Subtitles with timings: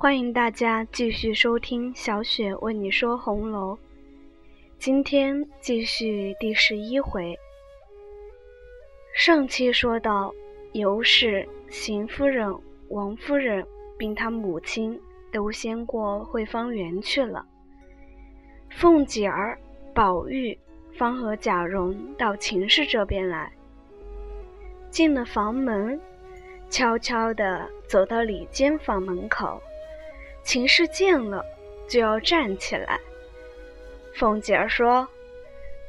[0.00, 3.76] 欢迎大家继续收听小雪为你说红楼。
[4.78, 7.36] 今天继续第十一回。
[9.12, 10.32] 上期说到，
[10.70, 12.56] 尤氏、邢夫人、
[12.90, 13.66] 王夫人
[13.98, 15.00] 并她母亲
[15.32, 17.44] 都先过惠芳园去了。
[18.70, 19.58] 凤姐儿、
[19.92, 20.56] 宝玉
[20.96, 23.52] 方和贾蓉到秦氏这边来，
[24.90, 26.00] 进了房门，
[26.70, 29.60] 悄悄地走到里间房门口。
[30.48, 31.44] 秦氏见了，
[31.86, 32.98] 就要站起来。
[34.14, 35.06] 凤姐儿说：“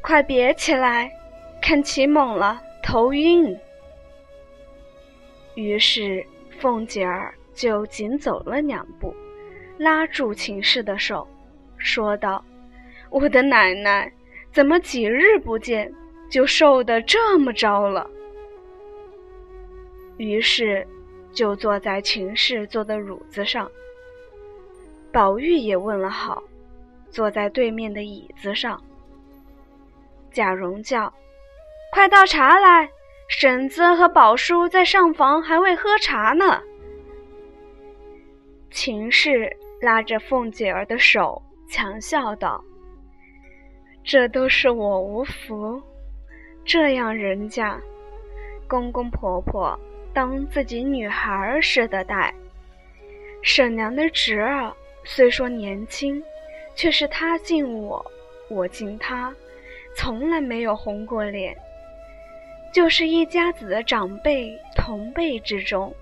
[0.04, 1.10] 快别起来，
[1.62, 3.58] 看起猛了，头晕。”
[5.56, 6.22] 于是
[6.60, 9.16] 凤姐儿就紧走了两步，
[9.78, 11.26] 拉住秦氏的手，
[11.78, 12.44] 说道。
[13.10, 14.12] 我的奶奶，
[14.52, 15.90] 怎么几日不见
[16.30, 18.06] 就瘦得这么着了？
[20.18, 20.86] 于是
[21.32, 23.72] 就坐在秦氏坐的褥子上。
[25.12, 26.44] 宝玉也问了好，
[27.10, 28.82] 坐在对面的椅子上。
[30.32, 31.12] 贾蓉叫
[31.92, 32.90] ：“快倒茶来，
[33.28, 36.62] 婶子和宝叔在上房还未喝茶呢。”
[38.70, 42.64] 秦氏拉着凤姐儿的手，强笑道。
[44.04, 45.82] 这都是我无福，
[46.64, 47.80] 这样人家
[48.68, 49.78] 公公婆婆
[50.14, 52.34] 当自己女孩儿似的待。
[53.42, 54.72] 婶娘的侄儿
[55.04, 56.24] 虽说年轻，
[56.76, 58.06] 却是他敬我，
[58.50, 59.34] 我敬他，
[59.96, 61.58] 从来没有红过脸。
[62.74, 65.94] 就是一家子的长辈同辈之中，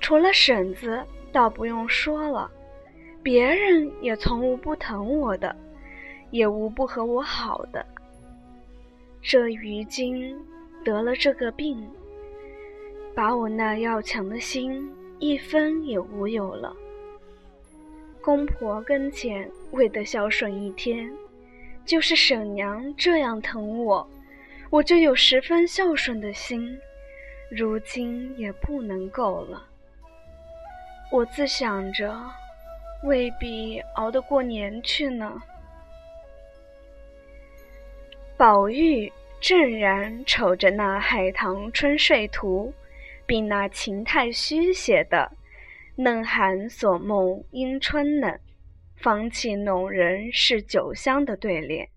[0.00, 2.50] 除了婶子，倒不用说了，
[3.22, 5.54] 别人也从无不疼我的。
[6.30, 7.86] 也无不和我好的。
[9.22, 10.38] 这于今
[10.84, 11.88] 得了这个病，
[13.14, 14.86] 把我那要强的心
[15.18, 16.76] 一分也无有了。
[18.28, 21.10] 公婆跟前为得孝顺一天，
[21.86, 24.06] 就是婶娘这样疼我，
[24.68, 26.78] 我就有十分孝顺的心，
[27.50, 29.66] 如今也不能够了。
[31.10, 32.14] 我自想着，
[33.02, 35.40] 未必熬得过年去呢。
[38.36, 39.10] 宝玉
[39.40, 42.74] 正然瞅着那《海棠春睡图》，
[43.24, 45.32] 并那秦太虚写的
[46.00, 48.38] “嫩寒锁梦因春冷，
[48.94, 51.88] 芳气弄人是酒香”的对联，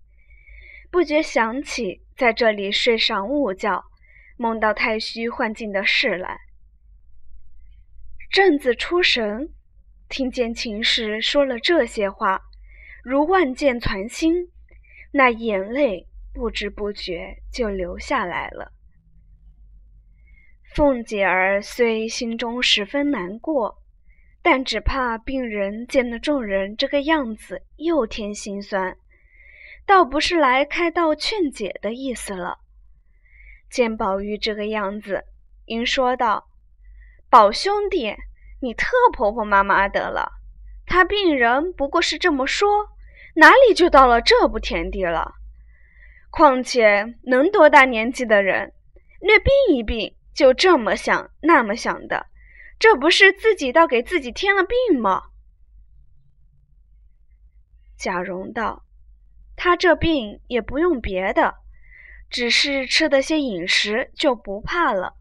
[0.89, 3.85] 不觉想起在这里睡上午觉，
[4.37, 6.39] 梦到太虚幻境的事来。
[8.31, 9.53] 正自出神，
[10.09, 12.41] 听见秦氏说了这些话，
[13.03, 14.49] 如万箭攒心，
[15.11, 16.07] 那眼泪。
[16.33, 18.71] 不知不觉就流下来了。
[20.73, 23.80] 凤姐儿虽心中十分难过，
[24.43, 28.97] 但只怕病人见了众人这个样子，又添心酸，
[29.85, 32.57] 倒不是来开道劝解的意思了。
[33.69, 35.23] 见宝玉这个样子，
[35.65, 36.49] 应说道
[37.29, 38.15] ：“宝兄弟，
[38.61, 40.31] 你特婆婆妈妈的了。
[40.85, 42.89] 他病人不过是这么说，
[43.35, 45.35] 哪里就到了这步田地了？”
[46.31, 48.73] 况且能多大年纪的人，
[49.19, 52.25] 略病一病就这么想那么想的，
[52.81, 55.25] 这不是自己倒给自己添了病吗？
[57.95, 58.83] 贾蓉道
[59.55, 61.53] ：“他这病也不用别的，
[62.27, 65.13] 只是吃的些饮食就不怕了。”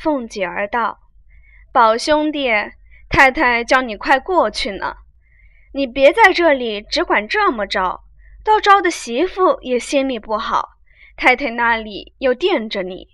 [0.00, 1.00] 凤姐儿道
[1.74, 2.48] ：“宝兄弟，
[3.08, 4.94] 太太叫你快过去呢，
[5.72, 8.04] 你别在这里只管这么着。”
[8.44, 10.76] 到招的媳妇也心里不好，
[11.16, 13.08] 太太那里又惦着你，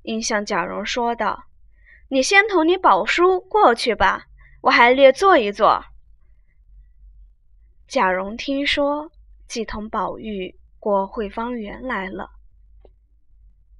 [0.00, 1.44] 应向贾蓉说道
[2.12, 4.24] ：“你先同你宝叔过去吧，
[4.62, 5.84] 我还略坐一坐。”
[7.86, 9.12] 贾蓉听说，
[9.46, 12.30] 即同宝玉过惠芳园来了。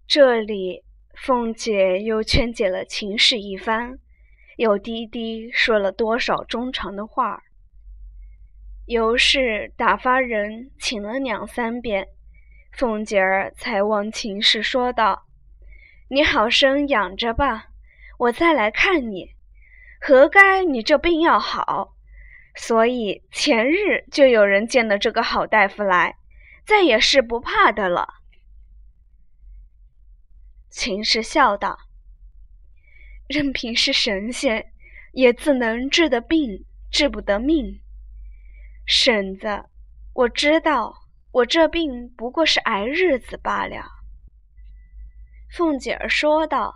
[0.07, 3.99] 这里凤姐又劝解了秦氏一番，
[4.57, 7.43] 又低低说了多少衷肠的话。
[8.87, 12.07] 尤氏打发人请了两三遍，
[12.73, 15.25] 凤姐儿才望秦氏说道
[16.11, 17.70] ：“你好生养着吧，
[18.21, 19.35] 我再来看你。
[19.99, 21.97] 何该你这病要好，
[22.55, 26.17] 所以前日就有人见了这个好大夫来，
[26.67, 28.21] 再也是不怕的了。”
[30.69, 31.79] 秦氏笑道
[33.27, 34.71] ：“任凭是神仙，
[35.13, 37.81] 也自能治得病，治不得命。”
[38.87, 39.65] 婶子，
[40.13, 40.95] 我知道，
[41.33, 43.87] 我这病不过是挨日子罢了。
[45.51, 46.75] 凤姐儿说道：“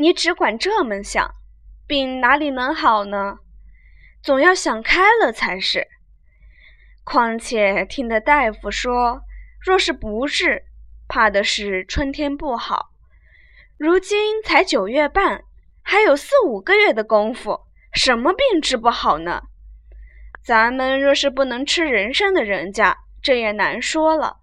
[0.00, 1.34] 你只管这么想，
[1.86, 3.36] 病哪里能好呢？
[4.22, 5.88] 总要想开了才是。
[7.04, 9.20] 况且听得大夫说，
[9.60, 10.64] 若是不治，
[11.06, 12.88] 怕的是春天不好。
[13.76, 15.44] 如今才九月半，
[15.82, 17.60] 还有四五个月的功夫，
[17.92, 19.42] 什么病治不好呢？
[20.42, 24.38] 咱们若是不能吃人参的人家，这也难说了。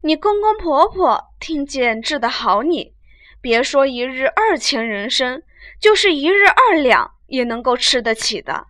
[0.00, 2.94] 你公公婆婆听见治得好，你
[3.40, 5.42] 别说一日二钱人参，
[5.80, 8.66] 就是一日二两也能够吃得起的。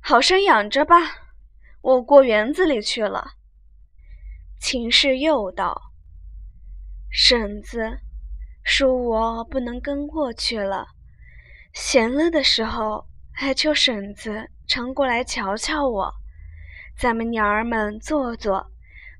[0.00, 0.96] 好生养着吧，
[1.80, 3.32] 我过园子里去了。
[4.58, 5.80] 秦氏又道
[7.10, 7.98] ：“婶子，
[8.64, 10.86] 恕我不能跟过去了。
[11.72, 16.14] 闲了的时候，还求婶子。”常过来瞧瞧我，
[16.96, 18.70] 咱们娘儿们坐坐，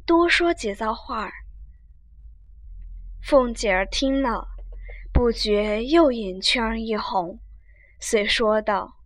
[0.07, 1.33] 多说几遭话儿。
[3.23, 4.49] 凤姐儿听了，
[5.13, 7.39] 不觉又眼圈一红，
[8.01, 8.97] 遂说道：“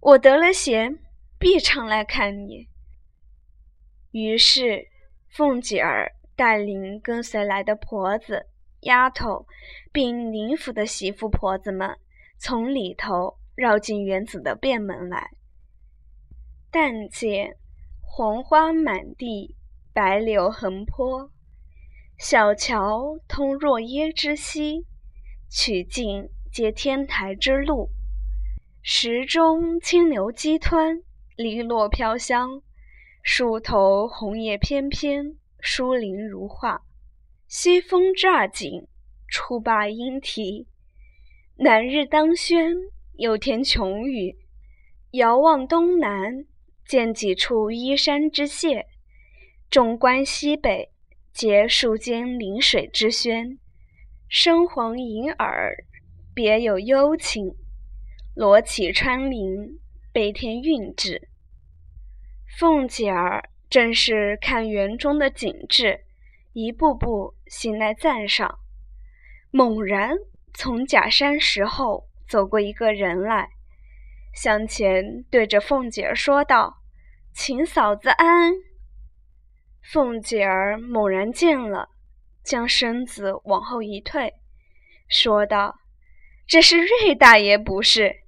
[0.00, 0.98] 我得了闲，
[1.38, 2.68] 必常来看你。”
[4.12, 4.88] 于是，
[5.28, 8.46] 凤姐儿带领跟随来的婆子、
[8.80, 9.46] 丫头，
[9.92, 11.96] 并林府的媳妇婆子们，
[12.38, 15.30] 从里头绕进园子的便门来。
[16.70, 17.56] 但见
[18.02, 19.56] 黄花满地，
[19.94, 21.30] 白柳横坡，
[22.18, 24.86] 小桥通若耶之溪，
[25.50, 27.90] 曲径接天台之路。
[28.82, 31.02] 石中清流激湍，
[31.36, 32.62] 篱落飘香；
[33.22, 36.80] 树头红叶翩翩，疏林如画。
[37.48, 38.86] 西风乍景，
[39.28, 40.66] 初罢莺啼。
[41.56, 42.74] 南日当轩，
[43.18, 44.36] 又添琼宇。
[45.10, 46.46] 遥望东南。
[46.88, 48.84] 见几处依山之榭，
[49.68, 50.92] 纵观西北，
[51.36, 53.58] 结树间临水之轩，
[54.26, 55.84] 深黄银耳，
[56.34, 57.54] 别有幽情。
[58.34, 59.78] 罗绮穿林，
[60.14, 61.28] 悲天韵致。
[62.58, 66.00] 凤姐儿正是看园中的景致，
[66.54, 68.58] 一步步行来赞赏，
[69.50, 70.16] 猛然
[70.54, 73.50] 从假山石后走过一个人来。
[74.32, 76.78] 向前对着凤姐儿说道
[77.36, 78.54] ：“请嫂子安。”
[79.92, 81.88] 凤姐儿猛然见了，
[82.42, 84.34] 将身子往后一退，
[85.08, 85.78] 说道
[86.48, 88.22] ：“这是瑞大爷不是？”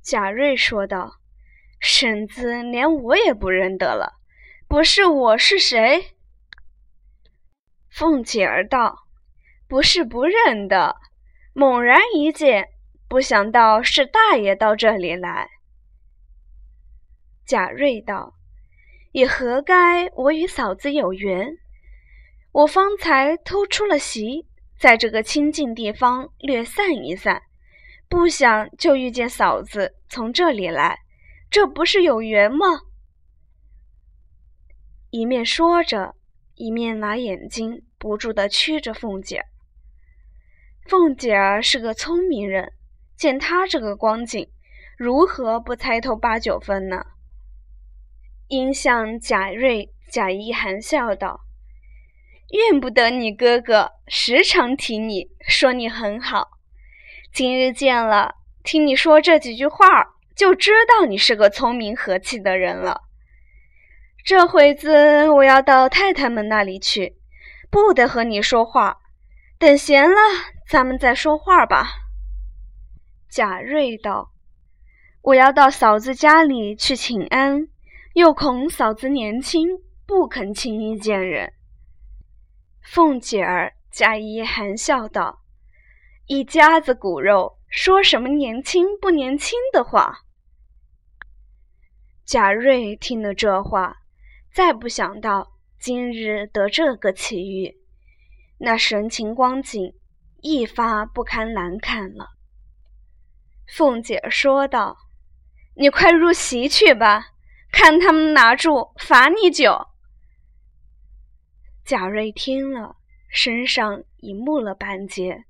[0.00, 1.16] 贾瑞说道
[1.80, 4.14] ：“婶子连我也不认得了，
[4.66, 6.14] 不是我是谁？”
[7.90, 9.06] 凤姐儿道
[9.68, 10.96] ：“不是不认得，
[11.52, 12.68] 猛然一见。”
[13.08, 15.48] 不想到是大爷到这里来。
[17.44, 18.34] 贾瑞道
[19.16, 21.56] ：“也何该我与嫂子有缘？
[22.52, 24.46] 我方才偷出了席，
[24.78, 27.40] 在这个清静地方略散一散，
[28.10, 30.98] 不想就遇见嫂子从这里来，
[31.50, 32.82] 这不是有缘吗？”
[35.08, 36.14] 一面说着，
[36.54, 39.46] 一面拿眼睛不住地觑着凤姐儿。
[40.86, 42.70] 凤姐儿是个聪明人。
[43.16, 44.46] 见他这个光景，
[44.98, 47.02] 如何不猜透八九分呢？
[48.48, 51.40] 因向贾瑞贾一含笑道
[52.50, 56.48] ：“怨不得你哥哥时常提你，说你很好。
[57.32, 63.02] 今日见了，听你说这几句话，就知道你是个聪明和气的人了。
[64.24, 67.16] 这会子我要到太太们那里去，
[67.70, 68.98] 不得和你说话。
[69.58, 70.16] 等闲了，
[70.68, 71.88] 咱们再说话吧。”
[73.28, 74.30] 贾瑞道
[75.20, 77.68] ：“我要到嫂子家里去请安，
[78.16, 79.68] 又恐嫂子年轻，
[80.06, 81.52] 不肯轻易见人。”
[82.80, 85.42] 凤姐儿假意含笑道
[86.24, 90.20] ：“一家子骨肉，说什么年轻不年轻的话？”
[92.24, 93.98] 贾瑞听了这话，
[94.50, 97.76] 再不想到今日得这个奇遇，
[98.56, 99.92] 那神情光景
[100.40, 102.30] 一发不堪难看了。
[103.66, 104.96] 凤姐说道
[105.76, 107.32] ：“你快入席去吧，
[107.70, 109.88] 看他们拿住罚你酒。”
[111.84, 112.96] 贾瑞听了，
[113.28, 115.44] 身上已木了半截，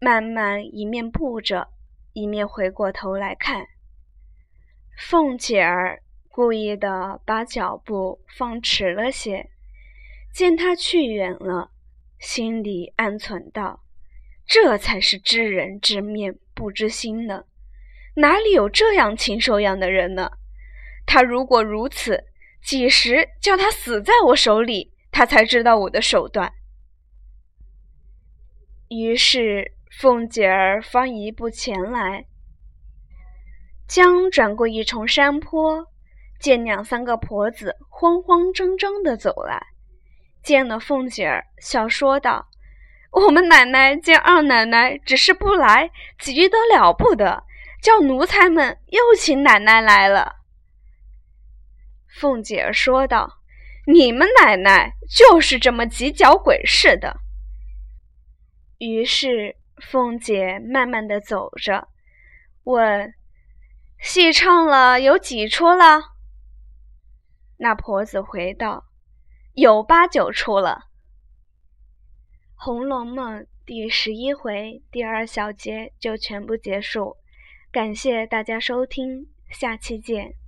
[0.00, 1.68] 慢慢一面步着，
[2.12, 3.66] 一面回过头来看。
[4.98, 9.48] 凤姐儿故意的把脚步放迟了些，
[10.32, 11.70] 见他去远了，
[12.18, 13.82] 心里暗存道。
[14.46, 17.44] 这才是知人知面不知心呢，
[18.16, 20.32] 哪里有这样禽兽样的人呢？
[21.12, 22.22] 他如果如此，
[22.62, 26.52] 几时叫他死在我手里，他才知道我的手段。
[28.88, 32.26] 于是凤姐儿方一步前来，
[33.88, 35.84] 将转过一重山坡，
[36.38, 39.60] 见两三个婆子慌慌张张的走来，
[40.44, 42.46] 见了凤姐儿，笑说道
[43.10, 45.90] ：“我们奶奶见二奶奶只是不来，
[46.20, 47.42] 急得了不得，
[47.82, 50.36] 叫奴才们又请奶奶来了。”
[52.18, 53.38] 凤姐说道
[53.86, 57.20] ：“你们奶奶就是这么急脚鬼似的。”
[58.78, 59.56] 于是。
[59.82, 61.88] 凤姐慢慢的走着，
[62.64, 63.14] 问
[63.98, 66.02] ：“戏唱了有几出了？”
[67.56, 68.84] 那婆子回道
[69.56, 70.82] ：“有八九出了。”
[72.62, 77.16] 《红楼梦》第十一回第二小节就全部结束，
[77.72, 80.39] 感谢大家收听，下期见。